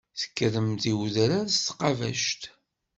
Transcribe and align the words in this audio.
Tekkremt 0.19 0.83
i 0.91 0.93
wedrar 0.99 1.45
s 1.51 1.57
tqabact. 1.67 2.41